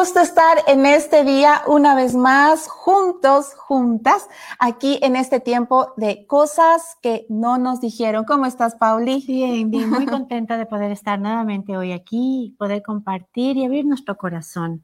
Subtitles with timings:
[0.00, 6.24] Gusto estar en este día una vez más, juntos, juntas, aquí en este tiempo de
[6.26, 8.24] cosas que no nos dijeron.
[8.24, 9.22] ¿Cómo estás, Pauli?
[9.26, 14.16] Bien, bien, muy contenta de poder estar nuevamente hoy aquí, poder compartir y abrir nuestro
[14.16, 14.82] corazón,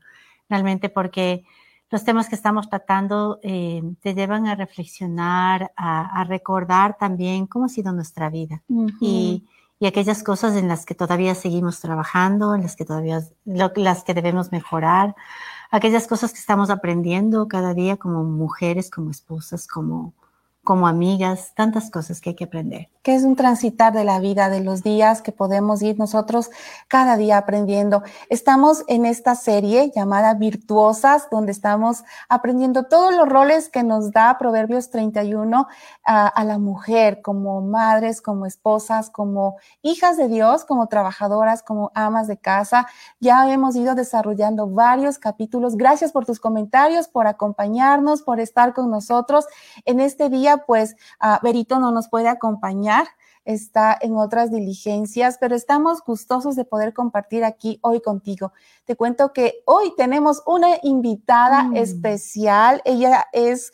[0.50, 1.46] realmente porque
[1.88, 7.70] los temas que estamos tratando eh, te llevan a reflexionar, a, recordar también cómo ha
[7.70, 8.62] sido nuestra vida.
[9.00, 9.46] Y
[9.78, 14.14] y aquellas cosas en las que todavía seguimos trabajando, en las que todavía, las que
[14.14, 15.14] debemos mejorar,
[15.70, 20.14] aquellas cosas que estamos aprendiendo cada día como mujeres, como esposas, como,
[20.66, 24.48] como amigas, tantas cosas que hay que aprender que es un transitar de la vida,
[24.48, 26.50] de los días que podemos ir nosotros
[26.88, 28.02] cada día aprendiendo.
[28.30, 34.36] Estamos en esta serie llamada Virtuosas, donde estamos aprendiendo todos los roles que nos da
[34.38, 35.68] Proverbios 31
[36.04, 41.92] a, a la mujer, como madres, como esposas, como hijas de Dios, como trabajadoras, como
[41.94, 42.88] amas de casa.
[43.20, 45.76] Ya hemos ido desarrollando varios capítulos.
[45.76, 49.46] Gracias por tus comentarios, por acompañarnos, por estar con nosotros.
[49.84, 53.06] En este día, pues, uh, Berito no nos puede acompañar
[53.46, 58.52] está en otras diligencias, pero estamos gustosos de poder compartir aquí hoy contigo.
[58.84, 61.76] Te cuento que hoy tenemos una invitada mm.
[61.76, 62.82] especial.
[62.84, 63.72] Ella es,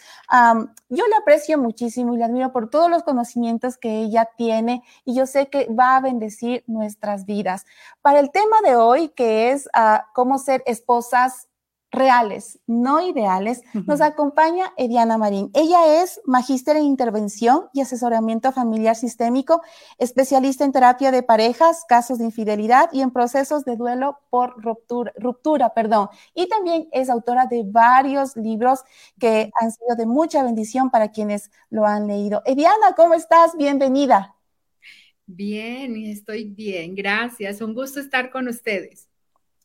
[0.89, 5.15] yo le aprecio muchísimo y le admiro por todos los conocimientos que ella tiene y
[5.15, 7.65] yo sé que va a bendecir nuestras vidas.
[8.03, 11.49] Para el tema de hoy, que es ah, cómo ser esposas
[11.93, 15.51] reales, no ideales, nos acompaña Ediana Marín.
[15.53, 19.61] Ella es magíster en intervención y asesoramiento familiar sistémico,
[19.99, 25.13] especialista en terapia de parejas, casos de infidelidad y en procesos de duelo por ruptura,
[25.17, 26.09] ruptura, perdón.
[26.35, 28.81] Y también es autora de varios libros
[29.21, 32.43] que han sido de mucha bendición para quienes lo han leído.
[32.47, 33.55] Ediana, ¿cómo estás?
[33.57, 34.35] Bienvenida.
[35.27, 37.61] Bien, estoy bien, gracias.
[37.61, 39.12] Un gusto estar con ustedes.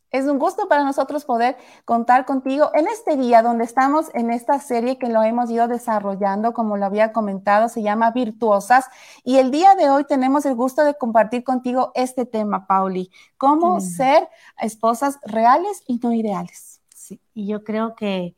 [0.10, 4.60] Es un gusto para nosotros poder contar contigo en este día donde estamos en esta
[4.60, 8.86] serie que lo hemos ido desarrollando, como lo había comentado, se llama Virtuosas.
[9.26, 13.82] Y el día de hoy tenemos el gusto de compartir contigo este tema, Pauli, cómo
[13.82, 14.30] ser
[14.62, 16.80] esposas reales y no ideales.
[16.96, 18.34] Sí, y yo creo que,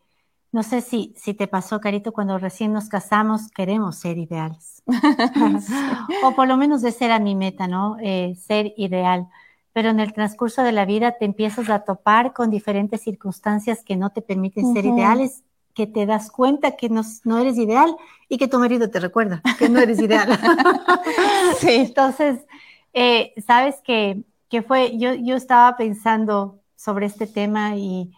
[0.52, 4.82] no sé si, si te pasó, Carito, cuando recién nos casamos, queremos ser ideales.
[6.24, 7.98] o por lo menos de ser a mi meta, ¿no?
[8.02, 9.28] Eh, ser ideal
[9.74, 13.96] pero en el transcurso de la vida te empiezas a topar con diferentes circunstancias que
[13.96, 15.44] no te permiten ser ideales,
[15.74, 17.96] que te das cuenta que no, no, eres ideal
[18.28, 20.38] y que tu marido te recuerda que no eres ideal.
[21.60, 21.70] sí.
[21.70, 22.46] Entonces,
[22.94, 28.12] eh, sabes que, que fue, yo, yo estaba pensando sobre este tema y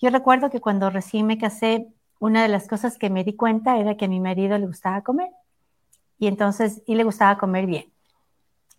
[0.00, 3.78] yo recuerdo que cuando recién me casé, una de las cosas que me di cuenta
[3.78, 5.30] era que a mi marido le gustaba comer
[6.18, 7.92] y entonces, y le gustaba comer bien.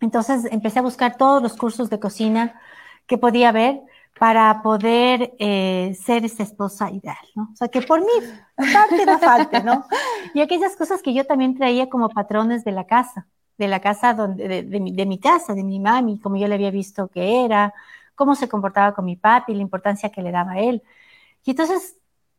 [0.00, 2.60] Entonces empecé a buscar todos los cursos de cocina
[3.06, 3.80] que podía haber
[4.18, 7.50] para poder eh, ser esa esposa ideal, ¿no?
[7.52, 8.26] O sea, que por mí
[8.56, 9.86] parte no falte, ¿no?
[10.34, 13.26] Y aquellas cosas que yo también traía como patrones de la casa,
[13.56, 16.56] de la casa donde, de, mi, de mi, casa, de mi mami, como yo le
[16.56, 17.72] había visto que era,
[18.14, 20.82] cómo se comportaba con mi papi, la importancia que le daba a él.
[21.44, 21.96] Y entonces,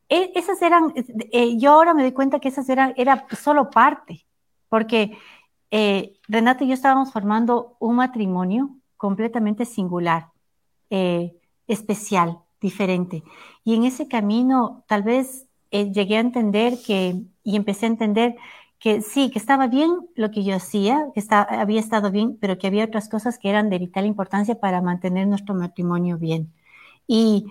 [0.09, 4.25] e, esas eran, eh, yo ahora me doy cuenta que esas eran, era solo parte,
[4.67, 5.17] porque
[5.71, 10.31] eh, Renata y yo estábamos formando un matrimonio completamente singular,
[10.89, 11.35] eh,
[11.67, 13.23] especial, diferente.
[13.63, 18.35] Y en ese camino tal vez eh, llegué a entender que, y empecé a entender
[18.79, 22.67] que sí, que estaba bien lo que yo hacía, que había estado bien, pero que
[22.67, 26.53] había otras cosas que eran de vital importancia para mantener nuestro matrimonio bien.
[27.07, 27.47] Y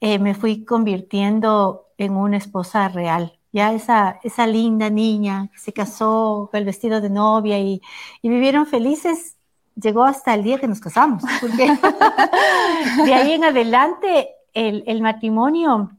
[0.00, 6.48] me fui convirtiendo en una esposa real, ya esa, esa linda niña que se casó
[6.50, 7.80] con el vestido de novia y,
[8.22, 9.36] vivieron felices,
[9.74, 11.22] llegó hasta el día que nos casamos,
[13.04, 15.90] de ahí en adelante el, matrimonio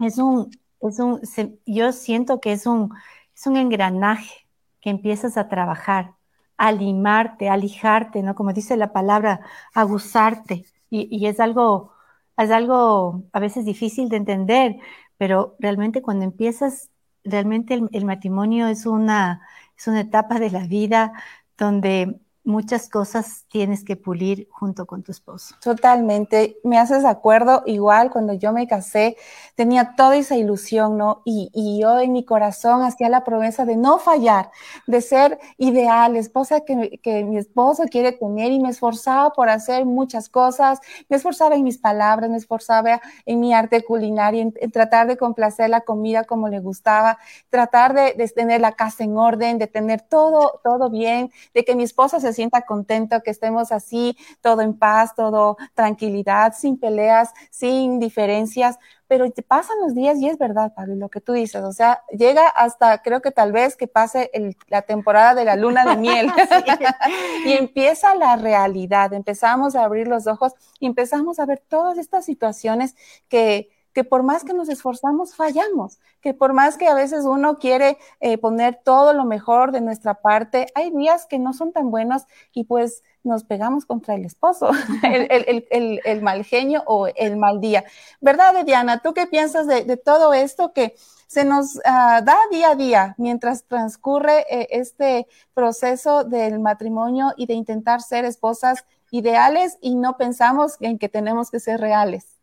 [0.00, 0.50] es un,
[0.80, 1.20] es un
[1.66, 2.90] yo siento que es un,
[3.34, 4.46] es un engranaje
[4.80, 6.12] que empiezas a trabajar,
[6.56, 8.34] a limarte, a lijarte, ¿no?
[8.34, 9.40] Como dice la palabra,
[9.74, 10.66] a gozarte.
[10.90, 11.92] Y, y es algo,
[12.36, 14.76] es algo a veces difícil de entender,
[15.16, 16.90] pero realmente cuando empiezas,
[17.24, 19.42] realmente el, matrimonio es una,
[19.76, 21.12] es una etapa de la vida
[21.56, 25.54] donde muchas cosas tienes que pulir junto con tu esposo.
[25.62, 26.58] Totalmente.
[26.62, 29.16] Me haces acuerdo, igual cuando yo me casé,
[29.54, 31.22] tenía toda esa ilusión, ¿no?
[31.24, 34.50] Y, y, yo en mi corazón hacía la promesa de no fallar,
[34.86, 39.86] de ser ideal, esposa que, que mi esposo quiere tener y me esforzaba por hacer
[39.86, 45.06] muchas cosas, me esforzaba en mis palabras, me esforzaba en mi arte culinario, en, tratar
[45.06, 47.18] de complacer la comida como le gustaba,
[47.48, 51.74] tratar de, de tener la casa en orden, de tener todo, todo bien, de que
[51.74, 57.32] mi esposa se sienta contento, que estemos así, todo en paz, todo tranquilidad, sin peleas,
[57.50, 61.62] sin diferencias, pero te pasan los días y es verdad, Pablo, lo que tú dices,
[61.62, 64.30] o sea, llega hasta, creo que tal vez que pase
[64.68, 66.30] la temporada de la luna de miel.
[67.44, 72.24] Y empieza la realidad, empezamos a abrir los ojos y empezamos a ver todas estas
[72.24, 72.96] situaciones
[73.28, 77.58] que, que por más que nos esforzamos, fallamos, que por más que a veces uno
[77.58, 81.90] quiere eh, poner todo lo mejor de nuestra parte, hay días que no son tan
[81.90, 84.70] buenos y pues nos pegamos contra el esposo,
[85.02, 87.84] el, mal genio o el mal día.
[88.20, 89.00] ¿Verdad, Diana?
[89.00, 90.96] ¿Tú qué piensas de, todo esto que
[91.26, 97.46] se nos ah, da día a día mientras transcurre eh, este proceso del matrimonio y
[97.46, 102.33] de intentar ser esposas ideales y no pensamos en que tenemos que ser reales?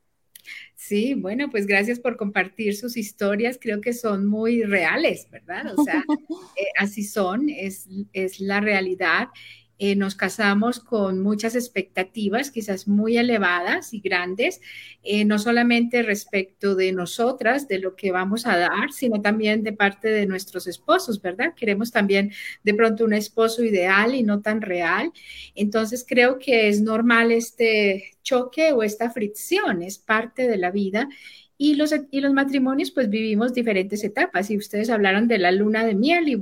[0.76, 3.58] Sí, bueno, pues gracias por compartir sus historias.
[3.62, 5.74] Creo que son muy reales, ¿verdad?
[5.78, 6.04] O sea,
[6.58, 9.30] eh, así son, es, es la realidad.
[9.84, 14.62] Eh, nos casamos con muchas expectativas, quizás muy elevadas y grandes,
[15.02, 19.74] eh, no solamente respecto de nosotras, de lo que vamos a dar, sino también de
[19.74, 21.56] parte de nuestros esposos, ¿verdad?
[21.56, 22.32] Queremos también
[22.64, 25.12] de pronto un esposo ideal y no tan real.
[25.56, 31.10] Entonces creo que es normal este choque o esta fricción, es parte de la vida
[31.64, 34.50] y los, y los matrimonios, pues vivimos diferentes etapas.
[34.50, 36.42] Y ustedes hablaron de la luna de miel y,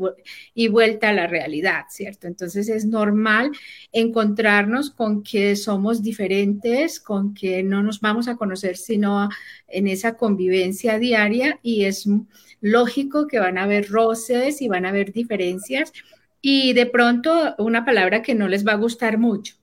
[0.54, 2.26] y vuelta a la realidad, ¿cierto?
[2.28, 3.52] Entonces es normal
[3.92, 9.28] encontrarnos con que somos diferentes, con que no nos vamos a conocer sino
[9.68, 12.08] en esa convivencia diaria y es
[12.62, 15.92] lógico que van a haber roces y van a haber diferencias.
[16.42, 19.56] Y de pronto una palabra que no les va a gustar mucho,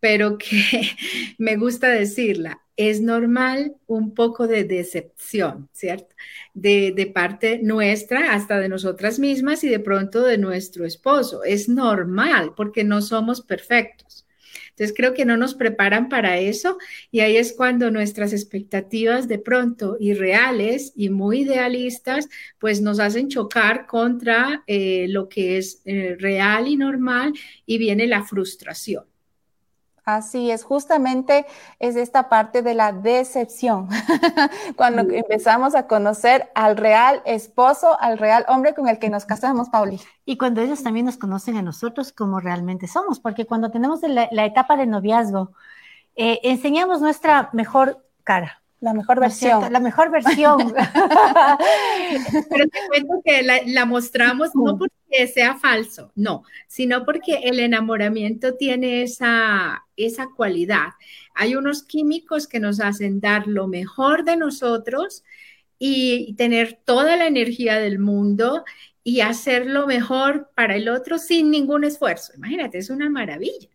[0.00, 0.90] pero que
[1.38, 6.14] me gusta decirla, es normal un poco de decepción, ¿cierto?
[6.54, 11.42] De, parte nuestra, hasta de nosotras mismas y de pronto de nuestro esposo.
[11.42, 14.26] Es normal porque no somos perfectos.
[14.70, 16.78] Entonces creo que no nos preparan para eso
[17.10, 22.28] y ahí es cuando nuestras expectativas de pronto irreales y muy idealistas
[22.60, 27.32] pues nos hacen chocar contra eh, lo que es eh, real y normal
[27.66, 29.04] y viene la frustración.
[30.08, 31.44] Así es, justamente
[31.80, 33.90] es esta parte de la decepción,
[34.76, 39.68] cuando empezamos a conocer al real esposo, al real hombre con el que nos casamos,
[39.68, 40.00] Pauli.
[40.24, 44.46] Y cuando ellos también nos conocen a nosotros como realmente somos, porque cuando tenemos la,
[44.46, 45.52] etapa de noviazgo,
[46.16, 49.72] eh, enseñamos nuestra mejor cara, la mejor versión.
[49.72, 50.72] la mejor versión.
[52.50, 58.54] Pero te cuento que la, mostramos no porque sea falso, no, sino porque el enamoramiento
[58.54, 60.90] tiene esa, esa cualidad.
[61.34, 65.24] Hay unos químicos que nos hacen dar lo mejor de nosotros
[65.78, 68.64] y tener toda la energía del mundo
[69.02, 72.32] y hacer lo mejor para el otro sin ningún esfuerzo.
[72.36, 73.68] Imagínate, es una maravilla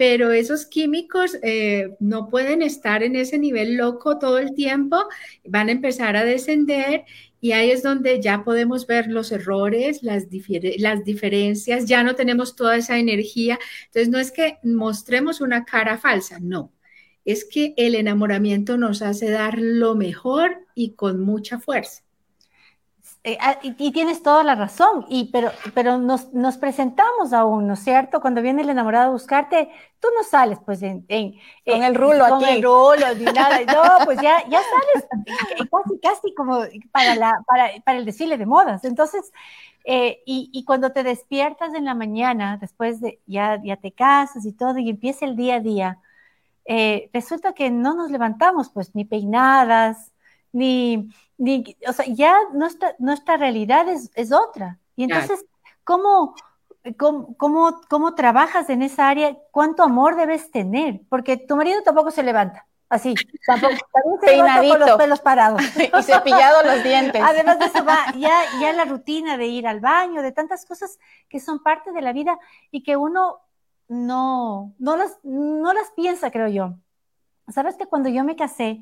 [0.00, 4.96] pero esos químicos eh, no pueden estar en ese nivel loco todo el tiempo,
[5.44, 7.04] van a empezar a descender
[7.38, 10.26] y ahí es donde ya podemos ver los errores, las,
[10.78, 13.58] las diferencias, ya no tenemos toda esa energía.
[13.88, 16.72] Entonces, no es que mostremos una cara falsa, no.
[17.26, 22.04] Es que el enamoramiento nos hace dar lo mejor y con mucha fuerza.
[23.22, 27.74] Eh, ah, y, tienes toda la razón, y, pero, pero nos, nos, presentamos aún, ¿no
[27.74, 28.18] es cierto?
[28.22, 31.34] Cuando viene el enamorado a buscarte, tú no sales pues en, en,
[31.66, 35.06] en el rulo con el rulo ni nada, no, pues ya, ya sales
[35.70, 38.86] casi, casi como para, la, para, para el desfile de modas.
[38.86, 39.30] Entonces,
[39.84, 44.46] eh, y, y, cuando te despiertas en la mañana, después de ya, ya te casas
[44.46, 45.98] y todo, y empieza el día a día,
[46.64, 50.09] eh, resulta que no nos levantamos pues ni peinadas,
[50.52, 54.78] ni, ni o sea, ya nuestra, nuestra realidad es, es otra.
[54.96, 55.44] Y entonces,
[55.84, 56.34] ¿cómo,
[56.96, 59.36] cómo, cómo, cómo trabajas en esa área?
[59.50, 61.00] ¿Cuánto amor debes tener?
[61.08, 62.66] Porque tu marido tampoco se levanta.
[62.90, 63.14] Así,
[63.46, 65.62] tampoco, también se con los pelos parados.
[65.76, 67.22] y cepillado los dientes.
[67.24, 70.98] Además de eso, va ya, ya la rutina de ir al baño, de tantas cosas
[71.28, 72.36] que son parte de la vida
[72.72, 73.38] y que uno
[73.86, 76.74] no, no, las, no las piensa, creo yo.
[77.48, 78.80] Sabes que cuando yo me casé,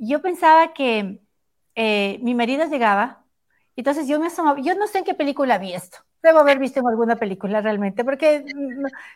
[0.00, 1.20] yo pensaba que
[1.74, 3.24] eh, mi marido llegaba,
[3.76, 6.80] entonces yo me asomaba, yo no sé en qué película vi esto, debo haber visto
[6.80, 8.44] en alguna película realmente, porque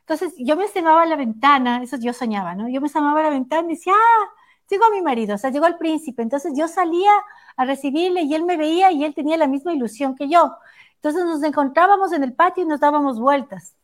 [0.01, 2.69] entonces yo me asomaba a la ventana, eso yo soñaba, ¿no?
[2.69, 4.31] Yo me asomaba a la ventana y decía, ah,
[4.71, 7.11] llegó mi marido, o sea, llegó el príncipe, entonces yo salía
[7.57, 10.57] a recibirle y él me veía y él tenía la misma ilusión que yo.
[10.97, 13.77] Entonces nos encontrábamos en el patio y nos dábamos vueltas.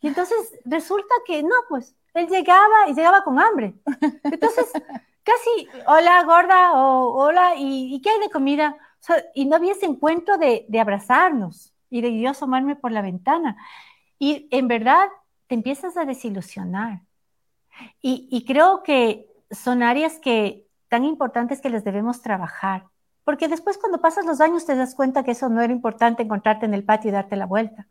[0.00, 3.74] Y entonces resulta que no, pues él llegaba y llegaba con hambre.
[4.24, 4.72] Entonces
[5.26, 8.76] casi, hola gorda, o hola, ¿y, qué hay de comida?
[9.34, 13.56] y no había ese encuentro de, abrazarnos y de yo asomarme por la ventana.
[14.18, 15.08] Y en verdad,
[15.46, 17.02] te empiezas a desilusionar.
[18.00, 22.84] Y, creo que son áreas que tan importantes que les debemos trabajar.
[23.24, 26.66] Porque después cuando pasas los años te das cuenta que eso no era importante encontrarte
[26.66, 27.86] en el patio y darte la vuelta.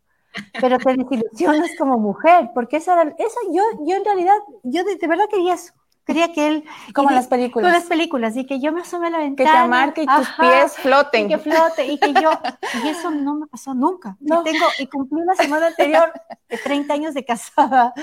[0.59, 5.07] Pero te desilusionas como mujer, porque esa, esa yo, yo en realidad, yo de, de
[5.07, 5.73] verdad quería eso.
[6.05, 6.63] Quería que él...
[6.93, 7.65] Como las películas.
[7.65, 9.49] Como las películas, y que yo me asome a la ventana.
[9.49, 11.25] Que te amarque y tus pies floten.
[11.25, 12.29] Y que flote, y que yo...
[12.83, 14.17] Y eso no me pasó nunca.
[14.19, 14.41] No.
[14.41, 16.11] Y, tengo, y cumplí la semana anterior
[16.47, 17.93] de 30 años de casada.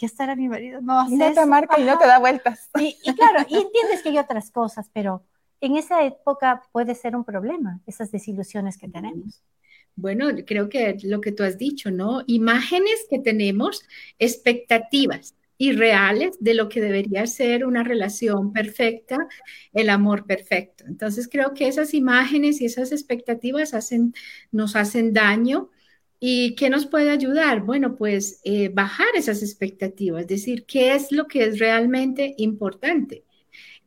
[0.00, 0.80] Y hasta era mi marido.
[0.80, 2.70] No, y no te amarca y no te da vueltas.
[2.78, 5.24] Y, y claro, y entiendes que hay otras cosas, pero
[5.60, 9.42] en esa época puede ser un problema, esas desilusiones que tenemos.
[9.96, 12.22] Bueno, creo que lo que tú has dicho, ¿no?
[12.26, 13.82] Imágenes que tenemos,
[14.18, 19.18] expectativas irreales de lo que debería ser una relación perfecta,
[19.74, 20.84] el amor perfecto.
[20.86, 23.74] Entonces creo que esas imágenes y esas expectativas
[24.52, 25.70] nos hacen daño.
[26.18, 27.60] ¿Y qué nos puede ayudar?
[27.60, 33.24] Bueno, pues eh, bajar esas expectativas, es decir, qué es lo que es realmente importante.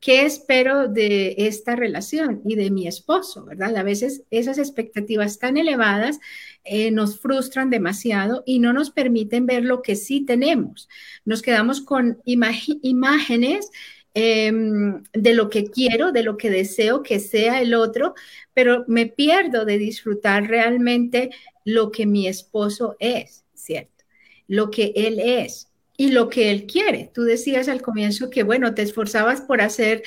[0.04, 3.46] ¿Qué espero de esta relación y de mi esposo?
[3.46, 3.78] ¿Verdad?
[3.78, 6.20] A veces esas expectativas tan elevadas
[6.66, 10.90] eh, nos frustran demasiado y no nos permiten ver lo que sí tenemos.
[11.24, 13.70] Nos quedamos con imágenes
[14.14, 18.14] em, de lo que quiero, de lo que deseo que sea el otro,
[18.54, 21.30] pero me pierdo de disfrutar realmente
[21.64, 24.04] lo que mi esposo es, ¿cierto?
[24.48, 27.12] Lo que él es y lo que él quiere.
[27.14, 30.04] Tú decías al comienzo que, bueno, te esforzabas por hacer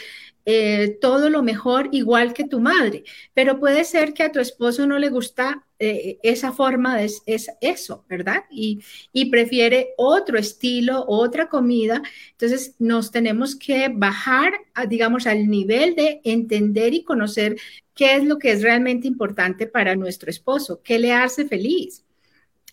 [0.49, 3.03] eh, todo lo mejor igual que tu madre,
[3.35, 7.51] pero puede ser que a tu esposo no le gusta eh, esa forma, de, es
[7.61, 8.45] eso, ¿verdad?
[8.49, 8.81] Y,
[9.13, 12.01] y prefiere otro estilo, otra comida.
[12.31, 14.53] Entonces nos tenemos que bajar,
[14.89, 17.57] digamos, al nivel de entender y conocer
[17.95, 22.05] qué es lo que es realmente importante para nuestro esposo, qué le hace feliz,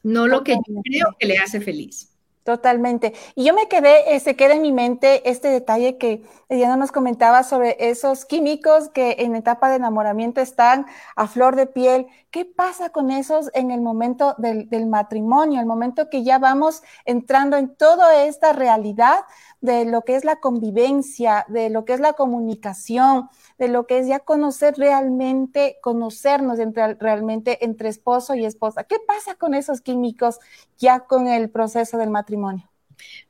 [0.03, 2.12] no lo que yo creo que le hace feliz.
[2.43, 3.13] Totalmente.
[3.35, 6.91] Y yo me quedé, eh, se queda en mi mente este detalle que Diana nos
[6.91, 10.85] comentaba sobre esos químicos que en etapa de enamoramiento están
[11.15, 12.07] a flor de piel.
[12.33, 17.57] ¿Qué pasa con esos en el momento del, matrimonio, el momento que ya vamos entrando
[17.57, 19.19] en toda esta realidad
[19.61, 23.99] de lo que es la convivencia, de lo que es la comunicación, de lo que
[23.99, 28.83] es ya conocer realmente, conocernos entre, realmente entre esposo y esposa.
[28.85, 30.39] ¿Qué pasa con esos químicos
[30.79, 32.72] ya con el proceso del matrimonio?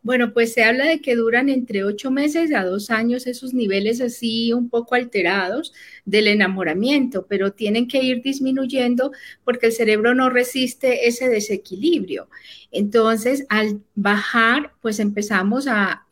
[0.01, 4.01] Bueno, pues se habla de que duran entre ocho meses a dos años esos niveles
[4.01, 5.74] así un poco alterados
[6.05, 9.12] del enamoramiento, pero tienen que ir disminuyendo
[9.43, 12.29] porque el cerebro no resiste ese desequilibrio.
[12.72, 16.05] Entonces, al bajar, pues empezamos a,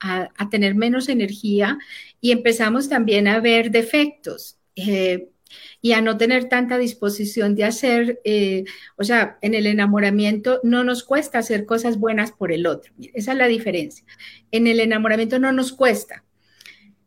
[0.49, 1.77] tener menos energía
[2.19, 4.57] y empezamos también a ver defectos.
[4.75, 5.29] Eh,
[5.81, 8.65] y a no tener tanta disposición de hacer, eh,
[8.97, 12.93] o sea, en el enamoramiento no nos cuesta hacer cosas buenas por el otro.
[13.13, 14.05] Esa es la diferencia.
[14.51, 16.23] En el enamoramiento no nos cuesta.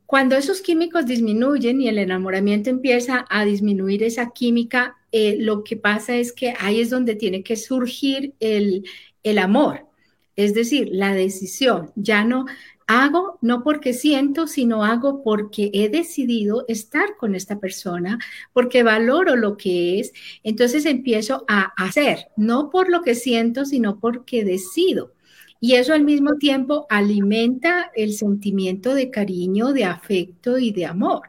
[0.06, 5.76] Cuando esos químicos disminuyen y el enamoramiento empieza a disminuir esa química, eh, lo que
[5.76, 8.84] pasa es que ahí es donde tiene que surgir el,
[9.22, 9.86] el amor.
[10.36, 12.46] Es decir, la decisión, ya no,
[12.86, 18.18] Hago no porque siento, sino hago porque he decidido estar con esta persona,
[18.52, 20.12] porque valoro lo que es.
[20.42, 25.14] Entonces empiezo a hacer, no por lo que siento, sino porque decido.
[25.60, 31.22] Y eso al mismo tiempo alimenta el sentimiento de cariño, de afecto y de amor.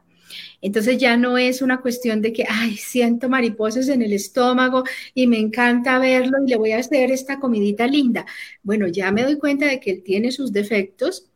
[0.62, 4.84] Entonces ya no es una cuestión de que, ay, siento mariposas en el estómago
[5.14, 8.26] y me encanta verlo y le voy a hacer esta comidita linda.
[8.64, 11.30] Bueno, ya me doy cuenta de que él tiene sus defectos,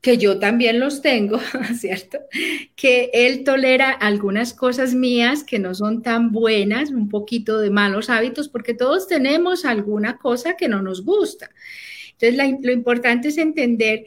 [0.00, 1.38] que yo también los tengo,
[1.78, 2.18] ¿cierto?
[2.76, 8.10] Que él tolera algunas cosas mías que no son tan buenas, un poquito de malos
[8.10, 11.50] hábitos, porque todos tenemos alguna cosa que no nos gusta.
[12.12, 14.06] Entonces, lo importante es entender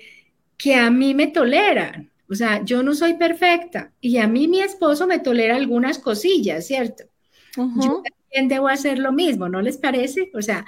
[0.58, 2.12] que a mí me toleran.
[2.30, 6.66] O sea, yo no soy perfecta y a mí mi esposo me tolera algunas cosillas,
[6.66, 7.04] ¿cierto?
[8.48, 10.32] Debo hacer lo mismo, ¿no les parece?
[10.34, 10.66] O sea,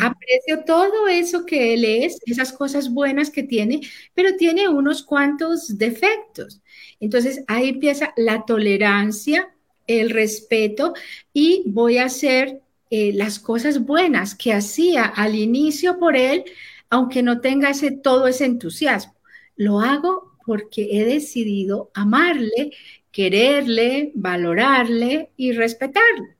[0.00, 3.80] aprecio todo eso que él es, esas cosas buenas que tiene,
[4.14, 6.60] pero tiene unos cuantos defectos.
[7.00, 9.54] Entonces ahí empieza la tolerancia,
[9.86, 10.94] el respeto
[11.32, 16.44] y voy a hacer eh, las cosas buenas que hacía al inicio por él,
[16.90, 19.14] aunque no tenga ese, todo ese entusiasmo.
[19.56, 22.72] Lo hago porque he decidido amarle,
[23.10, 26.36] quererle, valorarle y respetarle.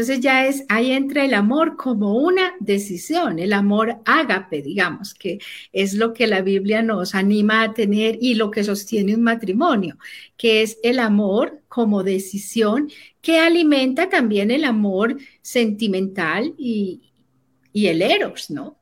[0.00, 5.40] Entonces ya es, ahí entra el amor como una decisión, el amor ágape, digamos, que
[5.74, 9.98] es lo que la Biblia nos anima a tener y lo que sostiene un matrimonio,
[10.38, 12.88] que es el amor como decisión
[13.20, 17.12] que alimenta también el amor sentimental y,
[17.74, 18.78] el eros, ¿no?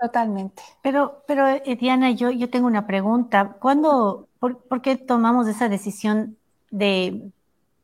[0.00, 0.62] Totalmente.
[0.80, 3.56] Pero, pero eh, Diana, yo, yo tengo una pregunta.
[3.60, 6.36] ¿Cuándo, por, qué tomamos esa decisión
[6.70, 7.32] de,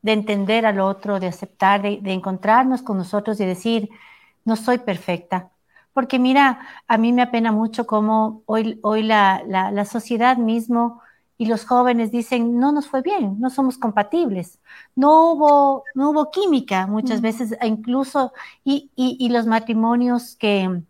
[0.02, 3.90] entender al otro, de aceptar, de, encontrarnos con nosotros y decir,
[4.44, 5.50] no soy perfecta?
[5.92, 11.02] Porque mira, a mí me apena mucho cómo hoy, hoy la, la, sociedad mismo
[11.36, 14.60] y los jóvenes dicen, no nos fue bien, no somos compatibles,
[14.94, 18.32] no hubo, no hubo química muchas veces, e incluso,
[18.64, 20.82] y, y los matrimonios que,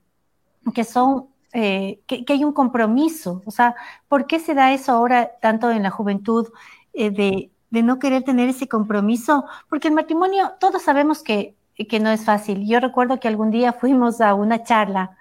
[0.75, 3.43] que son, eh, que, hay un compromiso.
[3.45, 3.75] O sea,
[4.09, 6.49] ¿por qué se da eso ahora tanto en la juventud
[6.93, 9.45] eh, de, no querer tener ese compromiso?
[9.69, 11.57] Porque el matrimonio, todos sabemos que,
[12.01, 12.67] no es fácil.
[12.67, 15.17] Yo recuerdo que algún día fuimos a una charla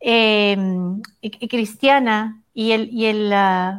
[0.00, 1.02] em,
[1.50, 3.16] cristiana y, el, y, el,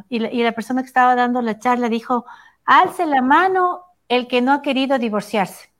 [0.08, 2.24] y, la, y la persona que estaba dando la charla dijo,
[2.64, 5.70] alce la mano el que no ha querido divorciarse.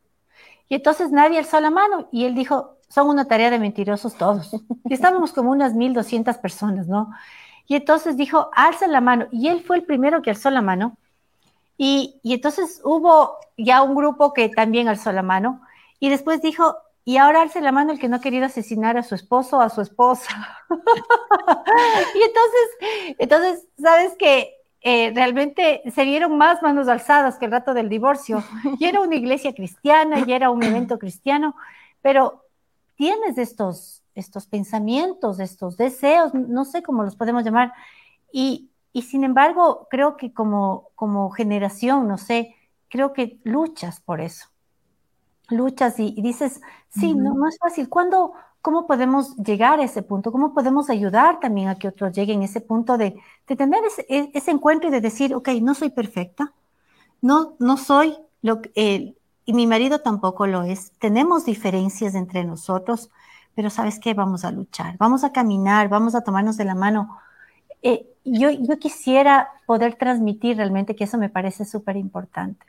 [0.69, 4.53] Y entonces nadie alzó la mano y él dijo, son una tarea de mentirosos todos.
[4.85, 7.11] Y estábamos como unas 1.200 personas, ¿no?
[7.67, 9.27] Y entonces dijo, alza la mano.
[9.33, 10.97] Y él fue el primero que alzó la mano.
[11.78, 15.62] Y, y entonces hubo ya un grupo que también alzó la mano.
[16.00, 19.02] Y después dijo, y ahora alza la mano el que no ha querido asesinar a
[19.02, 20.59] su esposo o a su esposa.
[20.71, 24.56] y entonces, entonces, ¿sabes que
[24.88, 28.45] eh, realmente se vieron más manos alzadas que el rato del divorcio.
[28.78, 31.56] Y era una iglesia cristiana, y era un evento cristiano,
[32.02, 32.45] pero
[32.95, 37.73] tienes estos, estos pensamientos, estos deseos, no sé cómo los podemos llamar,
[38.33, 38.71] y,
[39.03, 42.55] sin embargo creo que como, como generación, no sé,
[42.88, 44.49] creo que luchas por eso.
[45.49, 47.88] Luchas y, dices, sí, no, no es fácil.
[47.88, 48.33] ¿Cuándo,
[48.67, 50.32] ¿Cómo podemos llegar a ese punto?
[50.32, 53.15] ¿Cómo podemos ayudar también a que otros lleguen a ese punto de,
[53.47, 56.52] tener ese, e, ese, encuentro y de decir, ok, no soy perfecta,
[57.23, 59.15] no, no soy lo, que
[59.47, 60.91] y mi marido tampoco lo es.
[60.99, 63.11] Tenemos diferencias entre nosotros,
[63.54, 64.13] pero ¿sabes qué?
[64.13, 67.17] Vamos a luchar, vamos a caminar, vamos a tomarnos de la mano.
[67.82, 72.67] Eh, yo, yo quisiera poder transmitir realmente que eso me parece súper importante.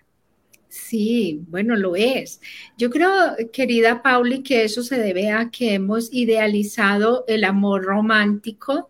[0.70, 2.42] Sí, bueno, lo es.
[2.78, 3.10] Yo creo,
[3.54, 8.90] querida Pauli, que eso se debe a que hemos idealizado el amor romántico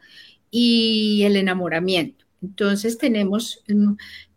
[0.49, 2.25] y el enamoramiento.
[2.41, 3.63] Entonces tenemos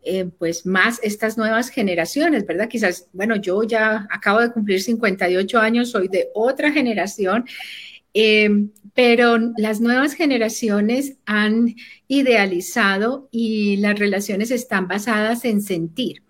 [0.02, 2.68] eh, pues más estas nuevas generaciones, ¿verdad?
[2.68, 7.44] Quizás, bueno, yo ya acabo de cumplir 58 años, soy de otra generación,
[8.14, 11.74] em, pero las nuevas generaciones han
[12.06, 16.22] idealizado y las relaciones están basadas en sentir,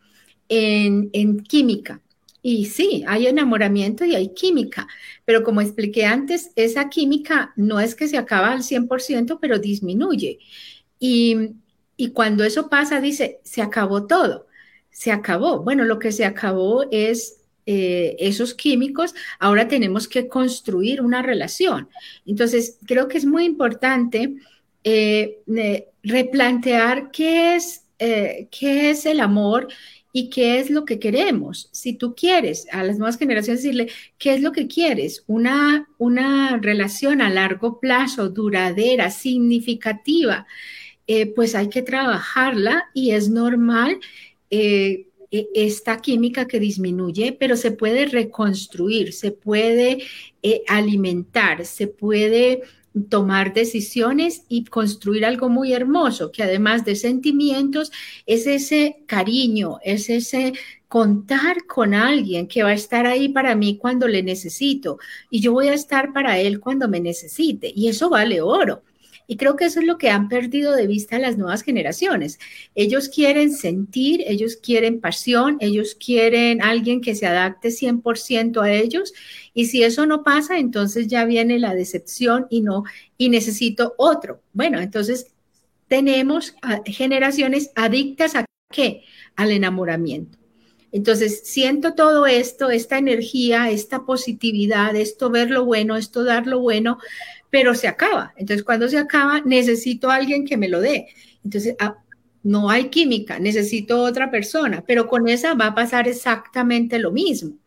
[0.48, 2.00] en, en química.
[2.42, 4.86] Y sí, hay enamoramiento y hay química,
[5.24, 10.38] pero como expliqué antes, esa química no es que se acaba al 100%, pero disminuye.
[11.00, 11.56] Y
[11.96, 14.46] y cuando eso pasa, dice, se acabó todo,
[14.90, 15.62] se acabó.
[15.62, 21.88] Bueno, lo que se acabó es eh, esos químicos, ahora tenemos que construir una relación.
[22.26, 24.34] Entonces, creo que es muy importante
[24.82, 25.38] eh,
[26.02, 29.68] replantear qué es, eh, qué es el amor
[30.12, 31.68] y qué es lo que queremos.
[31.70, 35.22] Si tú quieres a las nuevas generaciones decirle, ¿qué es lo que quieres?
[35.26, 40.46] Una, una relación a largo plazo, duradera, significativa.
[41.34, 43.98] Pues hay que trabajarla y es normal
[45.30, 50.02] esta química que disminuye, pero se puede reconstruir, se puede
[50.42, 52.62] eh, alimentar, se puede
[53.08, 57.92] tomar decisiones y construir algo muy hermoso, que además de sentimientos,
[58.26, 60.54] es ese cariño, es ese
[60.88, 64.98] contar con alguien que va a estar ahí para mí cuando le necesito
[65.30, 67.72] y yo voy a estar para él cuando me necesite.
[67.74, 68.82] Y eso vale oro.
[69.30, 72.40] Y creo que eso es lo que han perdido de vista las nuevas generaciones.
[72.74, 79.12] Ellos quieren sentir, ellos quieren pasión, ellos quieren alguien que se adapte 100% a ellos.
[79.54, 82.82] Y si eso no pasa, entonces ya viene la decepción y no,
[83.16, 84.42] y necesito otro.
[84.52, 85.28] Bueno, entonces
[85.86, 89.04] tenemos generaciones adictas a qué?
[89.36, 90.40] Al enamoramiento.
[90.92, 96.58] Entonces, siento todo esto, esta energía, esta positividad, esto ver lo bueno, esto dar lo
[96.58, 96.98] bueno,
[97.50, 98.32] pero se acaba.
[98.36, 101.08] Entonces, cuando se acaba, necesito a alguien que me lo dé.
[101.44, 101.96] Entonces, ah,
[102.42, 107.58] no hay química, necesito otra persona, pero con esa va a pasar exactamente lo mismo.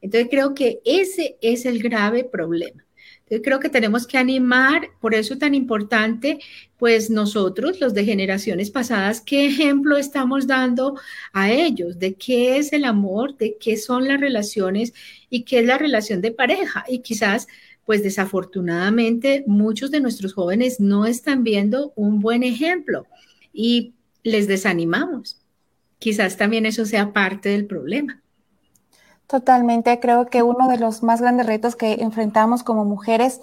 [0.00, 2.84] Entonces, creo que ese es el grave problema.
[3.28, 6.38] Entonces, creo que tenemos que animar, por eso tan importante,
[6.78, 10.98] pues nosotros, los de generaciones pasadas, qué ejemplo estamos dando
[11.32, 14.94] a ellos de qué es el amor, de qué son las relaciones
[15.28, 16.84] y qué es la relación de pareja.
[16.88, 17.48] Y quizás
[17.86, 23.06] pues desafortunadamente muchos de nuestros jóvenes no están viendo un buen ejemplo
[23.52, 25.40] y les desanimamos.
[25.98, 28.22] Quizás también eso sea parte del problema.
[29.26, 33.40] Totalmente, creo que uno de los más grandes retos que enfrentamos como mujeres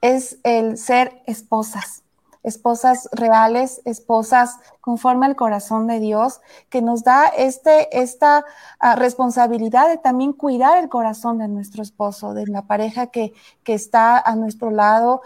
[0.00, 2.03] es el ser esposas
[2.44, 8.44] esposas reales, esposas conforme al corazón de Dios, que nos da este, esta
[8.78, 13.32] ah, responsabilidad de también cuidar el corazón de nuestro esposo, de la pareja que,
[13.64, 15.22] que está a nuestro lado,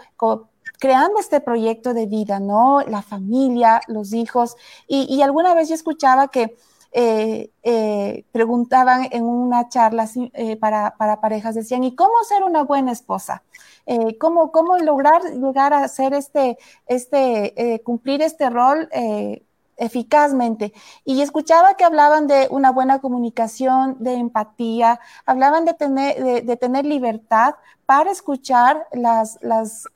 [0.79, 2.81] creando este proyecto de vida, ¿no?
[2.81, 4.55] La familia, los hijos.
[4.87, 6.55] Y, alguna vez yo escuchaba que
[6.91, 12.63] eh, eh, preguntaban en una charla eh, para, para parejas, decían, ¿y cómo ser una
[12.63, 13.43] buena esposa?
[13.85, 19.43] Eh, cómo, cómo lograr llegar a hacer este, este, eh, cumplir este rol eh,
[19.77, 20.73] eficazmente.
[21.05, 26.85] Y escuchaba que hablaban de una buena comunicación, de empatía, hablaban de tener, de, tener
[26.85, 27.55] libertad
[27.87, 29.87] para escuchar las, las,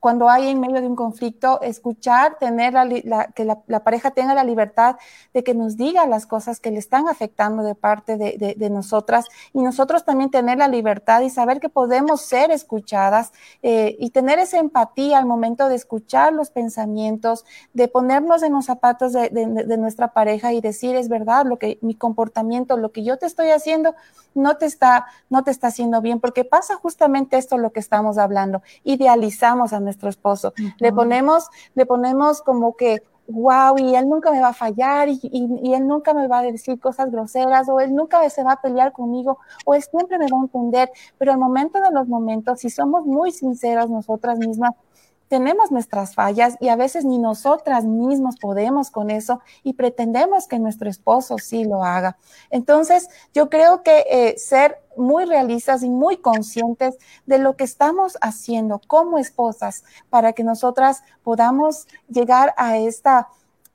[0.00, 4.44] cuando hay en medio de un conflicto, escuchar, tener la, que la, pareja tenga la
[4.44, 4.96] libertad
[5.34, 9.26] de que nos diga las cosas que le están afectando de parte de, de, nosotras
[9.52, 13.32] y nosotros también tener la libertad y saber que podemos ser escuchadas
[13.62, 18.66] eh, y tener esa empatía al momento de escuchar los pensamientos, de ponernos en los
[18.66, 19.28] zapatos de,
[19.78, 23.50] nuestra pareja y decir es verdad lo que mi comportamiento, lo que yo te estoy
[23.50, 23.94] haciendo
[24.34, 28.18] no te está, no te está haciendo bien, porque pasa justamente esto lo que estamos
[28.18, 30.52] hablando, idealizamos a nuestro esposo.
[30.78, 35.18] Le ponemos, le ponemos como que, wow, y él nunca me va a fallar, y,
[35.22, 38.60] y, él nunca me va a decir cosas groseras, o él nunca se va a
[38.60, 42.60] pelear conmigo, o él siempre me va a entender, pero al momento de los momentos,
[42.60, 44.72] si somos muy sinceras nosotras mismas,
[45.28, 50.58] tenemos nuestras fallas y a veces ni nosotras mismas podemos con eso y pretendemos que
[50.58, 52.16] nuestro esposo sí lo haga.
[52.50, 58.18] Entonces, yo creo que eh, ser muy realistas y muy conscientes de lo que estamos
[58.20, 63.28] haciendo como esposas para que nosotras podamos llegar a esta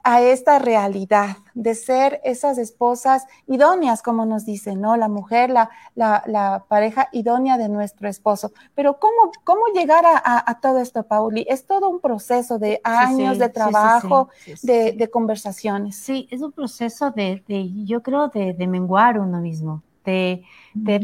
[0.04, 4.98] a esta realidad de ser esas esposas idóneas, como nos dicen, ¿no?
[4.98, 8.52] La mujer, la, la, pareja idónea de nuestro esposo.
[8.76, 11.46] Pero ¿cómo, cómo llegar a, todo esto, Pauli?
[11.48, 14.28] Es todo un proceso de años de trabajo,
[14.62, 15.96] de, conversaciones.
[15.96, 17.42] Sí, es un proceso de,
[17.86, 21.00] yo creo, de, menguar uno mismo, de, de,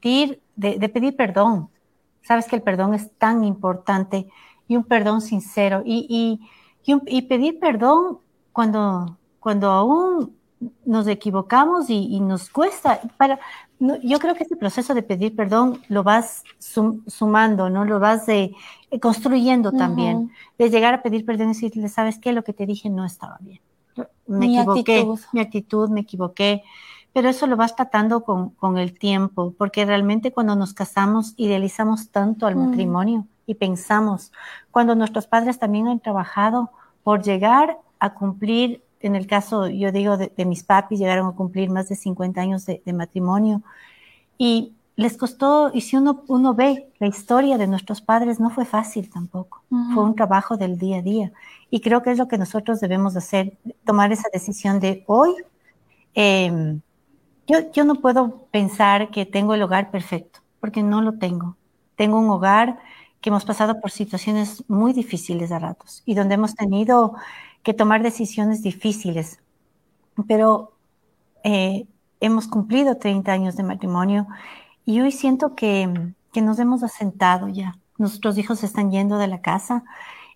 [0.00, 1.70] pedir, de, pedir perdón.
[2.22, 4.26] Sabes que el perdón es tan importante
[4.66, 6.40] y un perdón sincero y,
[6.84, 8.18] y, y pedir perdón
[8.52, 10.36] cuando, cuando aún
[10.84, 13.38] nos equivocamos y, nos cuesta, para,
[13.80, 17.84] yo creo que ese proceso de pedir perdón lo vas sumando, ¿no?
[17.84, 18.54] Lo vas de,
[18.90, 22.32] eh, construyendo también, de llegar a pedir perdón y decirle, ¿sabes qué?
[22.32, 23.60] Lo que te dije no estaba bien.
[24.26, 25.20] Me mi equivoqué, actitud.
[25.32, 26.62] mi actitud, me equivoqué.
[27.12, 32.10] Pero eso lo vas tratando con, con, el tiempo, porque realmente cuando nos casamos idealizamos
[32.10, 34.32] tanto al matrimonio y pensamos,
[34.70, 36.70] cuando nuestros padres también han trabajado
[37.02, 41.70] por llegar a cumplir, en el caso, yo digo, de, mis papis, llegaron a cumplir
[41.70, 43.62] más de 50 años de, matrimonio.
[44.38, 48.64] Y les costó, y si uno, uno ve la historia de nuestros padres, no fue
[48.64, 49.62] fácil tampoco.
[49.94, 51.32] Fue un trabajo del día a día.
[51.70, 55.32] Y creo que es lo que nosotros debemos hacer, tomar esa decisión de hoy.
[56.14, 56.80] Em,
[57.46, 61.56] yo, yo no puedo pensar que tengo el hogar perfecto, porque no lo tengo.
[61.94, 62.80] Tengo un hogar
[63.20, 67.14] que hemos pasado por situaciones muy difíciles a ratos y donde hemos tenido
[67.62, 69.40] que tomar decisiones difíciles,
[70.26, 70.72] pero
[71.44, 71.86] eh,
[72.20, 74.26] hemos cumplido 30 años de matrimonio
[74.84, 77.78] y hoy siento que, que nos hemos asentado ya.
[77.98, 79.84] Nuestros hijos están yendo de la casa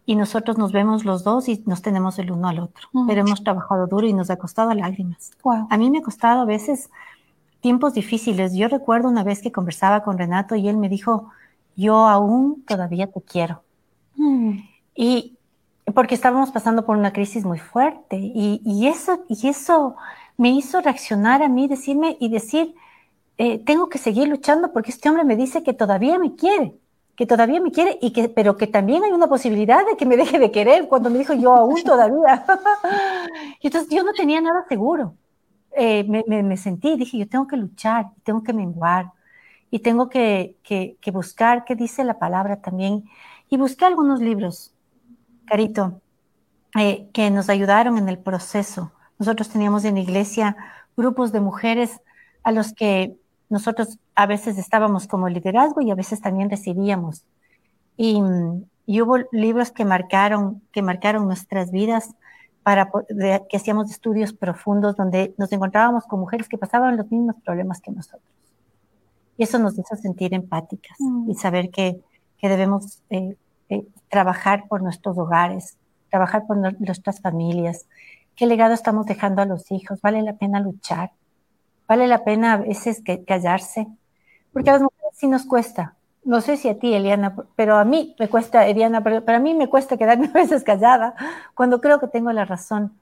[0.04, 3.42] y nosotros nos vemos los dos y nos tenemos el uno al otro, pero hemos
[3.42, 5.32] trabajado duro y nos ha costado lágrimas.
[5.68, 6.90] A mí me ha costado a veces
[7.60, 8.54] tiempos difíciles.
[8.54, 11.30] Yo recuerdo una vez que conversaba con Renato y él me dijo,
[11.74, 13.64] yo aún todavía te quiero.
[14.14, 14.60] Mm.
[14.94, 15.35] Y
[15.94, 19.96] porque estábamos pasando por una crisis muy fuerte y, eso, y eso
[20.36, 22.74] me hizo reaccionar a mí, decirme y decir,
[23.38, 26.74] eh, tengo que seguir luchando porque este hombre me dice que todavía me quiere,
[27.14, 30.16] que todavía me quiere, y que, pero que también hay una posibilidad de que me
[30.16, 32.44] deje de querer cuando me dijo yo aún todavía.
[33.60, 35.14] y entonces yo no tenía nada seguro.
[35.72, 39.12] Eh, me, me, sentí, dije, yo tengo que luchar, tengo que menguar
[39.70, 43.04] y tengo que, que, que buscar qué dice la palabra también.
[43.48, 44.72] Y busqué algunos libros
[45.46, 46.00] Carito,
[46.78, 48.92] eh, que nos ayudaron en el proceso.
[49.18, 50.56] Nosotros teníamos en la iglesia
[50.96, 52.00] grupos de mujeres
[52.42, 53.16] a los que
[53.48, 57.24] nosotros a veces estábamos como liderazgo y a veces también recibíamos.
[57.96, 62.14] Y, hubo libros que marcaron, que marcaron nuestras vidas
[62.62, 62.90] para
[63.48, 67.90] que hacíamos estudios profundos donde nos encontrábamos con mujeres que pasaban los mismos problemas que
[67.90, 68.22] nosotros.
[69.38, 71.34] Y eso nos hizo sentir empáticas y mm.
[71.34, 72.00] saber que,
[72.38, 73.36] que debemos eh,
[73.68, 75.76] eh, trabajar por nuestros hogares,
[76.10, 77.86] trabajar por nuestras familias.
[78.34, 80.00] ¿Qué legado estamos dejando a los hijos?
[80.00, 81.12] ¿Vale la pena luchar?
[81.88, 83.86] ¿Vale la pena a veces callarse?
[84.52, 85.94] Porque a las mujeres sí nos cuesta.
[86.24, 89.54] no sé si a ti, Eliana, pero a mí me cuesta, Eliana, pero para mí
[89.54, 91.14] me cuesta quedarme a veces callada
[91.54, 92.92] cuando creo que tengo la razón.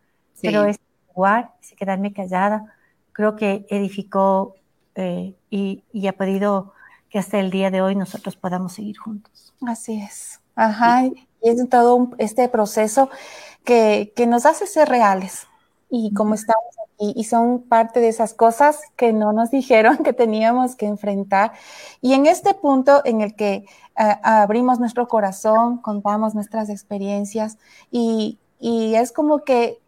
[0.43, 0.79] Pero es
[1.15, 2.75] jugar, es quedarme callada,
[3.13, 4.57] creo que edificó
[4.97, 6.73] eh, y, ha podido
[7.09, 9.55] que hasta el día de hoy nosotros podamos seguir juntos.
[9.67, 10.41] Así es.
[10.55, 13.11] Ajá, y es todo este proceso
[13.65, 15.47] que, que nos hace ser reales.
[15.91, 20.77] Y como estamos y, son parte de esas cosas que no nos dijeron que teníamos
[20.77, 21.53] que enfrentar.
[22.01, 23.67] Y en este punto en el que
[23.99, 27.59] eh, abrimos nuestro corazón, contamos nuestras experiencias
[27.91, 29.81] y, y es como que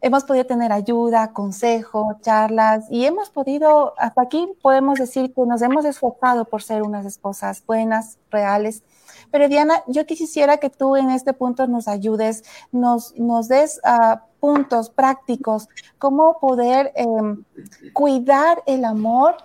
[0.00, 5.62] hemos podido tener ayuda, consejo, charlas y hemos podido, hasta aquí podemos decir que nos
[5.62, 8.84] hemos esforzado por ser unas esposas buenas, reales.
[9.30, 14.18] Pero Diana, yo quisiera que tú en este punto nos ayudes, nos, nos des uh,
[14.40, 17.44] puntos prácticos, cómo poder em,
[17.92, 19.36] cuidar el amor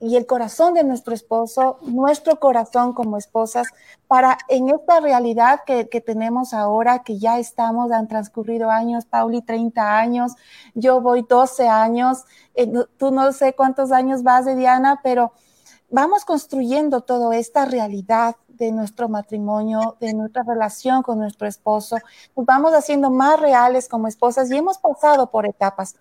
[0.00, 3.68] y el corazón de nuestro esposo, nuestro corazón como esposas,
[4.06, 9.98] para en esta realidad que, tenemos ahora, que ya estamos, han transcurrido años, Pauli 30
[9.98, 10.32] años,
[10.74, 12.24] yo voy 12 años,
[12.54, 15.32] eh, tú no sé cuántos años vas de Diana, pero
[15.90, 21.96] vamos construyendo toda esta realidad de nuestro matrimonio, de nuestra relación con nuestro esposo,
[22.36, 25.96] nos vamos haciendo más reales como esposas y hemos pasado por etapas.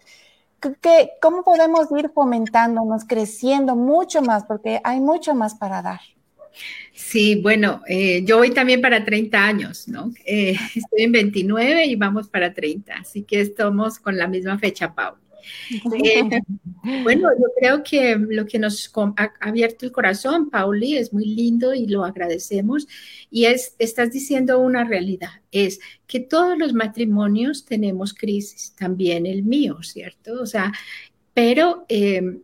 [0.82, 4.46] ¿Qué, ¿Cómo podemos ir fomentándonos, creciendo mucho más?
[4.46, 6.00] Porque hay mucho más para dar.
[6.94, 10.12] Sí, bueno, eh, yo voy también para 30 años, ¿no?
[10.26, 14.94] Eh, estoy en 29 y vamos para 30, así que estamos con la misma fecha,
[14.94, 15.16] Pau.
[15.72, 16.42] Eh,
[17.04, 21.74] bueno, yo creo que lo que nos ha abierto el corazón, Pauli, es muy lindo
[21.74, 22.88] y lo agradecemos.
[23.30, 29.44] Y es, estás diciendo una realidad, es que todos los matrimonios tenemos crisis, también el
[29.44, 30.42] mío, ¿cierto?
[30.42, 30.72] O sea,
[31.34, 32.42] pero em,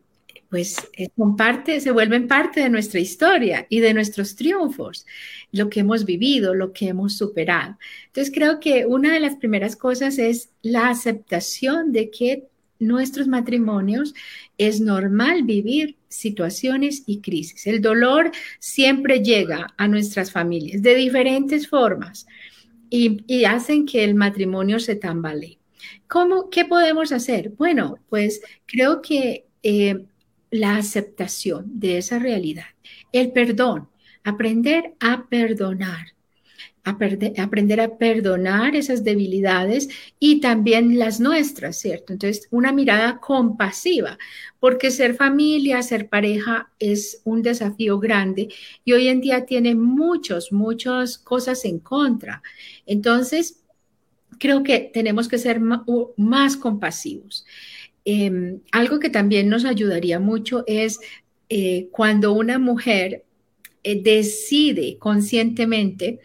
[0.49, 0.77] pues
[1.15, 5.05] son parte, se vuelven parte de nuestra historia y de nuestros triunfos,
[5.51, 7.77] lo que hemos vivido, lo que hemos superado.
[8.07, 12.47] Entonces creo que una de las primeras cosas es la aceptación de que
[12.79, 14.13] nuestros matrimonios
[14.57, 17.67] es normal vivir situaciones y crisis.
[17.67, 22.25] El dolor siempre llega a nuestras familias de diferentes formas
[22.89, 25.59] y, hacen que el matrimonio se tambalee.
[26.07, 27.51] ¿Cómo, ¿Qué podemos hacer?
[27.51, 30.05] Bueno, pues creo que eh,
[30.49, 32.65] la aceptación de esa realidad,
[33.11, 33.89] el perdón,
[34.23, 36.07] aprender a perdonar
[36.89, 42.13] aprender a perdonar esas debilidades y también las nuestras, ¿cierto?
[42.13, 44.17] Entonces, una mirada compasiva,
[44.59, 48.49] porque ser familia, ser pareja es un desafío grande
[48.83, 52.41] y hoy en día tiene muchos, muchas cosas en contra.
[52.85, 53.63] Entonces,
[54.39, 57.45] creo que tenemos que ser más compasivos.
[58.05, 60.99] Em, algo que también nos ayudaría mucho es
[61.49, 63.25] eh, cuando una mujer
[63.83, 66.19] eh, decide conscientemente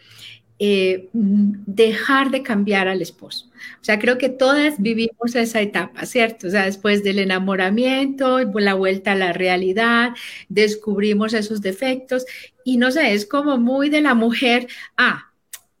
[0.57, 3.47] eh, dejar de cambiar al esposo.
[3.81, 6.47] O sea, creo que todas vivimos esa etapa, ¿cierto?
[6.47, 10.11] O sea, después del enamoramiento, la vuelta a la realidad,
[10.47, 12.25] descubrimos esos defectos
[12.63, 15.31] y no sé, es como muy de la mujer, ah,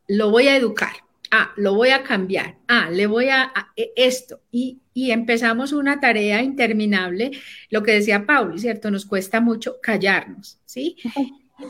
[0.07, 0.93] lo voy a educar,
[1.31, 4.41] ah, lo voy a cambiar, ah, le voy a, e, esto.
[4.51, 7.31] Y, y, empezamos una tarea interminable,
[7.69, 8.91] lo que decía Pauli, ¿cierto?
[8.91, 10.97] Nos cuesta mucho callarnos, ¿sí?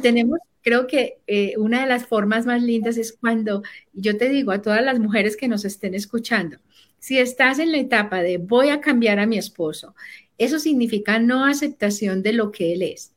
[0.01, 3.61] Tenemos creo que eh, una de las formas más lindas es cuando
[3.93, 6.57] yo te digo a todas las mujeres que nos estén escuchando,
[6.97, 9.93] si estás en la etapa de voy a cambiar a mi esposo,
[10.39, 13.13] eso significa no aceptación de lo que él es.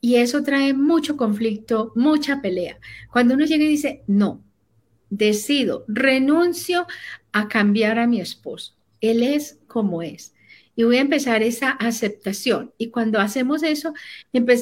[0.00, 2.78] Y eso trae mucho conflicto, mucha pelea.
[3.12, 4.42] Cuando uno llega y dice, no,
[5.10, 6.86] decido, renuncio
[7.32, 8.74] a cambiar a mi esposo.
[9.02, 10.32] Él es como es
[10.80, 12.72] y voy a empezar esa aceptación.
[12.78, 13.92] Y cuando hacemos eso,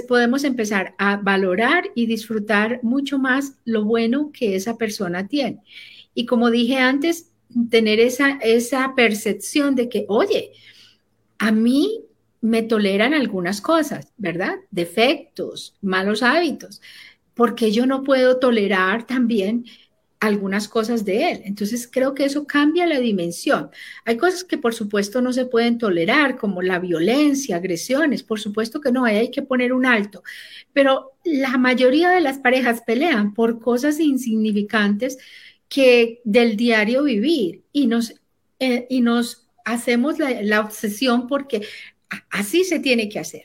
[0.08, 5.60] podemos empezar a valorar y disfrutar mucho más lo bueno que esa persona tiene.
[6.14, 7.30] Y como dije antes,
[7.70, 10.50] tener esa, esa percepción de que, oye,
[11.38, 12.02] a mí
[12.40, 14.56] me toleran algunas cosas, ¿verdad?
[14.72, 16.82] Defectos, malos hábitos,
[17.34, 19.66] porque yo no puedo tolerar también
[20.20, 21.42] algunas cosas de él.
[21.44, 23.70] Entonces creo que eso cambia la dimensión.
[24.04, 28.80] Hay cosas que por supuesto no se pueden tolerar, como la violencia, agresiones, por supuesto
[28.80, 30.22] que no, ahí hay que poner un alto.
[30.72, 35.18] Pero la mayoría de las parejas pelean por cosas insignificantes
[35.68, 38.14] que del diario vivir y nos,
[38.58, 41.66] eh, y nos hacemos la, la obsesión porque
[42.30, 43.44] así se tiene que hacer.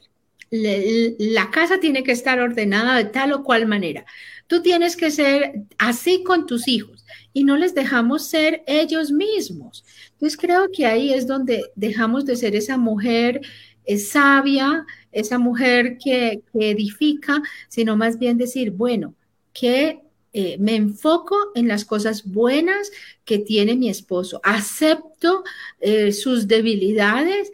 [0.50, 4.06] La casa tiene que estar ordenada de tal o cual manera
[4.48, 9.84] Tú tienes que ser así con tus hijos y no les dejamos ser ellos mismos.
[10.14, 13.42] Entonces creo que ahí es donde dejamos de ser esa mujer
[13.86, 19.16] es sabia, esa mujer que, edifica, sino más bien decir, bueno,
[19.54, 20.02] que
[20.34, 22.92] eh, me enfoco en las cosas buenas
[23.26, 25.44] que tiene mi esposo, acepto
[25.80, 27.52] eh, sus debilidades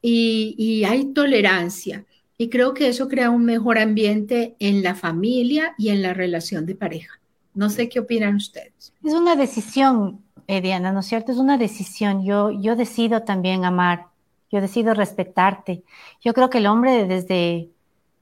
[0.00, 2.04] y, hay tolerancia.
[2.38, 6.66] Y creo que eso crea un mejor ambiente en la familia y en la relación
[6.66, 7.20] de pareja.
[7.54, 8.92] No sé qué opinan ustedes.
[9.04, 11.32] Es una decisión, eh, Diana, ¿no es cierto?
[11.32, 12.24] Es una decisión.
[12.24, 14.12] Yo, yo decido también amar
[14.52, 15.82] yo decido respetarte.
[16.20, 17.70] Yo creo que el hombre desde,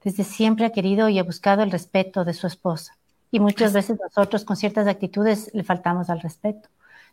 [0.01, 2.97] desde siempre ha querido y ha buscado el respeto de su esposa.
[3.31, 6.69] Y muchas veces nosotros con ciertas actitudes le faltamos al respeto.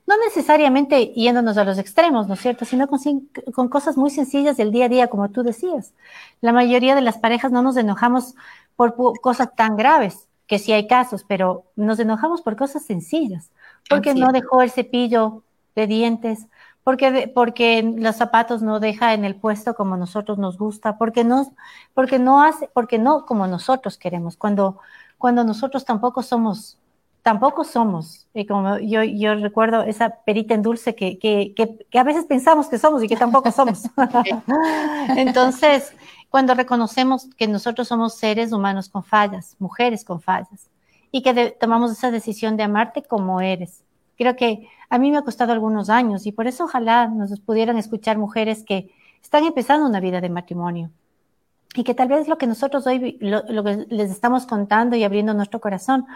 [0.08, 2.64] No necesariamente yéndonos a los extremos, ¿no es cierto?
[2.64, 2.98] Sino con,
[3.52, 5.92] con cosas muy sencillas del día a día, como tú decías.
[6.40, 8.34] La mayoría de las parejas no nos enojamos
[8.74, 13.50] por cosas tan graves, que sí hay casos, pero nos enojamos por cosas sencillas.
[13.90, 15.42] Porque no dejó el cepillo
[15.76, 16.46] de dientes,
[16.84, 21.52] porque, porque los zapatos no deja en el puesto como nosotros nos gusta, porque no,
[21.92, 24.78] porque no hace, porque no como nosotros queremos, cuando,
[25.18, 26.78] cuando nosotros tampoco somos,
[27.28, 32.02] tampoco somos, y como yo, yo recuerdo esa perita en dulce que, que, que, a
[32.02, 33.82] veces pensamos que somos y que tampoco somos.
[35.14, 35.92] Entonces,
[36.30, 40.70] cuando reconocemos que nosotros somos seres humanos con fallas, mujeres con fallas,
[41.12, 43.84] y que tomamos esa decisión de amarte como eres,
[44.16, 47.76] creo que a mí me ha costado algunos años y por eso ojalá nos pudieran
[47.76, 48.90] escuchar mujeres que
[49.22, 50.90] están empezando una vida de matrimonio
[51.74, 55.34] y que tal vez lo que nosotros hoy lo, que les estamos contando y abriendo
[55.34, 56.06] nuestro corazón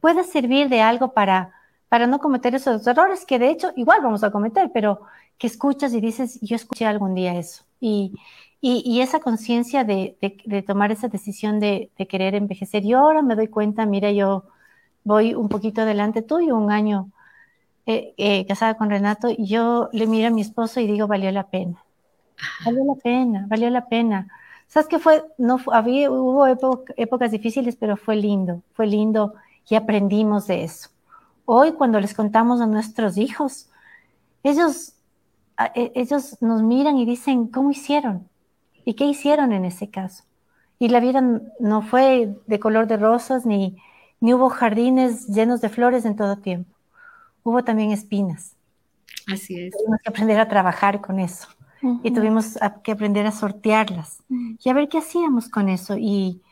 [0.00, 1.52] pueda servir de algo para,
[1.88, 5.00] para no cometer esos errores que de hecho igual vamos a cometer, pero
[5.38, 7.64] que escuchas y dices, yo escuché algún día eso.
[7.80, 8.14] Y,
[8.60, 12.84] y, esa conciencia de, de, tomar esa decisión de, de, querer envejecer.
[12.84, 14.44] Y ahora me doy cuenta, mira, yo
[15.04, 17.10] voy un poquito adelante tuyo, un año
[17.86, 21.48] eh, eh, casada con Renato, yo le miro a mi esposo y digo, valió la
[21.48, 21.84] pena.
[22.64, 24.28] Valió la pena, valió la pena.
[24.66, 25.24] ¿Sabes qué fue?
[25.38, 29.34] No, había, hubo épocas difíciles, pero fue lindo, fue lindo
[29.68, 30.90] y aprendimos de eso.
[31.44, 33.68] Hoy cuando les contamos a nuestros hijos,
[34.42, 34.94] ellos,
[35.74, 38.28] e, ellos nos miran y dicen, ¿cómo hicieron?
[38.84, 40.24] ¿Y qué hicieron en ese caso?
[40.78, 41.22] Y la vida
[41.60, 43.76] no fue de color de rosas, ni,
[44.20, 46.76] ni hubo jardines llenos de flores en todo tiempo
[47.46, 48.56] hubo también espinas.
[49.28, 49.76] Así es.
[49.76, 51.48] Tuvimos que aprender a trabajar con eso
[52.02, 55.96] y tuvimos que aprender a sortearlas y a ver qué hacíamos con eso.
[55.96, 56.42] Y,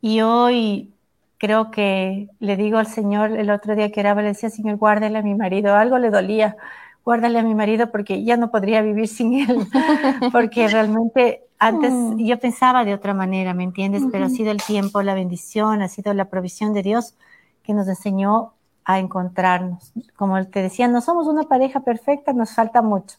[0.00, 0.94] y, hoy
[1.38, 5.18] creo que le digo al Señor, el otro día que era, le decía, Señor, guárdale
[5.18, 6.56] a mi marido, algo le dolía,
[7.04, 9.66] guárdale a mi marido porque ya no podría vivir sin él,
[10.32, 12.18] porque realmente antes mm.
[12.18, 14.02] yo pensaba de otra manera, ¿me entiendes?
[14.10, 17.14] Pero ha sido el tiempo, la bendición, ha sido la provisión de Dios
[17.62, 18.52] que nos enseñó
[18.84, 19.92] a encontrarnos.
[20.16, 23.18] Como te decía, no somos una pareja perfecta, nos falta mucho,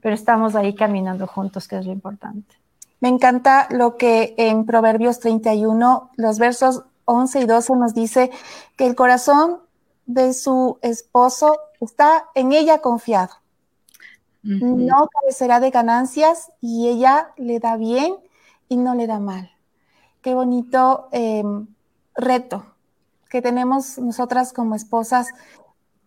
[0.00, 2.56] pero estamos ahí caminando juntos, que es lo importante.
[3.00, 8.30] Me encanta lo que en Proverbios 31, los versos 11 y 12 nos dice
[8.76, 9.60] que el corazón
[10.06, 13.34] de su esposo está en ella confiado.
[14.42, 18.14] No carecerá de ganancias y ella le da bien
[18.68, 19.50] y no le da mal.
[20.22, 21.66] Qué bonito em,
[22.14, 22.64] reto
[23.28, 25.28] que tenemos nosotras como esposas,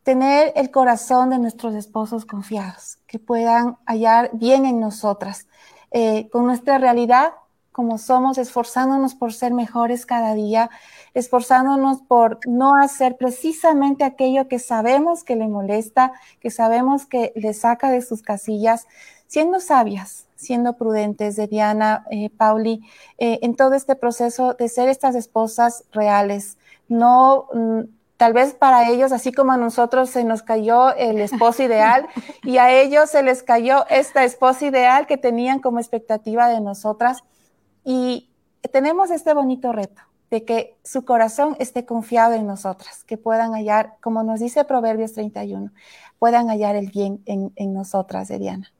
[0.03, 5.47] tener el corazón de nuestros esposos confiados, que puedan hallar bien en nosotras,
[5.91, 7.33] eh, con nuestra realidad
[7.73, 10.69] como somos, esforzándonos por ser mejores cada día,
[11.13, 17.53] esforzándonos por no hacer precisamente aquello que sabemos que le molesta, que sabemos que le
[17.53, 18.87] saca de sus casillas,
[19.27, 22.81] siendo sabias, siendo prudentes de Diana, eh, Pauli,
[23.17, 26.57] eh, en todo este proceso de ser estas esposas reales,
[26.87, 27.81] no, mm,
[28.17, 32.07] tal vez para ellos, así como a nosotros se nos cayó el esposo ideal
[32.43, 37.23] y a ellos se les cayó esta esposa ideal que tenían como expectativa de nosotras.
[37.83, 38.29] Y
[38.71, 43.97] tenemos este bonito reto de que su corazón esté confiado en nosotras, que puedan hallar,
[44.01, 45.71] como nos dice Proverbios 31,
[46.17, 48.73] puedan hallar el bien en, en nosotras, Diana.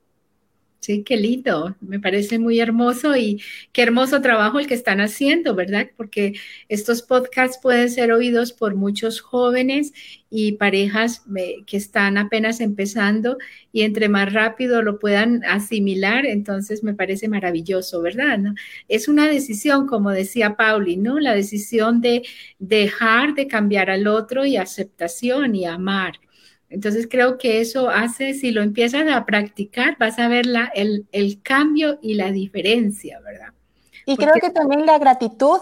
[0.83, 5.55] Sí, qué lindo, me parece muy hermoso y qué hermoso trabajo el que están haciendo,
[5.55, 5.89] ¿verdad?
[5.95, 6.33] Porque
[6.67, 9.93] estos podcasts pueden ser oídos por muchos jóvenes
[10.29, 13.37] y parejas eh, que están apenas empezando
[13.71, 18.39] y entre más rápido lo puedan asimilar, entonces me parece maravilloso, ¿verdad?
[18.89, 21.17] Es una decisión, como decía Pauli, ¿no?
[21.21, 22.23] La decisión de
[22.59, 26.19] dejar de cambiar al otro y aceptación y amar.
[26.73, 31.39] Entonces creo que eso hace, si lo empiezas a practicar, vas a ver la, el,
[31.43, 33.53] cambio y la diferencia, ¿verdad?
[34.07, 35.59] Y creo que también la gratitud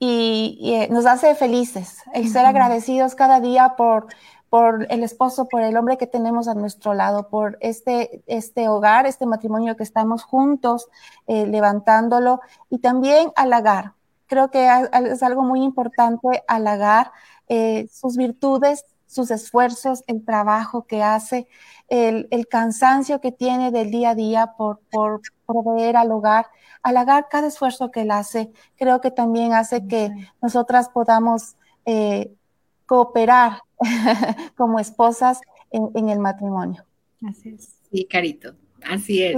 [0.00, 4.08] y, eh, nos hace felices, el ser agradecidos cada día por,
[4.50, 9.06] por el esposo, por el hombre que tenemos a nuestro lado, por este, este hogar,
[9.06, 10.88] este matrimonio que estamos juntos
[11.28, 13.92] eh, levantándolo y también halagar.
[14.26, 14.68] Creo que
[15.06, 17.12] es algo muy importante halagar
[17.46, 21.48] eh, sus virtudes, sus esfuerzos, el trabajo que hace,
[21.88, 26.46] el, cansancio que tiene del día a día por, por proveer al hogar,
[26.82, 31.56] halagar cada esfuerzo que él hace, creo que también hace que nosotras podamos
[31.86, 32.32] eh,
[32.86, 33.62] cooperar
[34.56, 35.40] como esposas
[35.70, 36.84] en, el matrimonio.
[37.26, 37.74] Así es.
[37.90, 39.36] Sí, Carito, así es.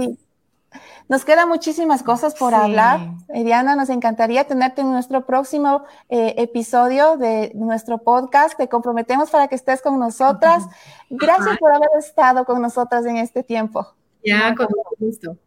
[1.09, 2.99] Nos quedan muchísimas cosas por hablar.
[3.27, 8.57] Diana, nos encantaría tenerte en nuestro próximo eh, episodio de nuestro podcast.
[8.57, 10.65] Te comprometemos para que estés con nosotras.
[11.09, 13.85] Gracias por haber estado con nosotras en este tiempo.
[14.23, 14.67] Ya, con
[14.99, 15.37] gusto.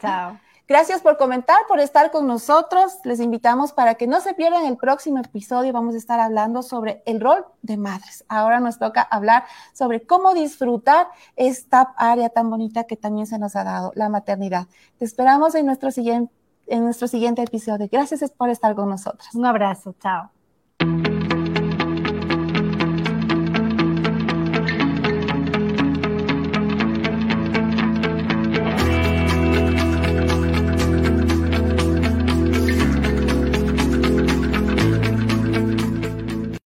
[0.00, 0.38] chao.
[0.70, 3.00] Gracias por comentar, por estar con nosotros.
[3.02, 5.72] Les invitamos para que no se pierdan el próximo episodio.
[5.72, 8.24] Vamos a estar hablando sobre el rol de madres.
[8.28, 13.56] Ahora nos toca hablar sobre cómo disfrutar esta área tan bonita que también se nos
[13.56, 14.68] ha dado, la maternidad.
[14.96, 16.32] Te esperamos en nuestro siguiente,
[16.68, 17.88] en nuestro siguiente episodio.
[17.90, 19.28] Gracias por estar con nosotros.
[19.34, 19.96] Un abrazo.
[20.00, 20.30] Chao.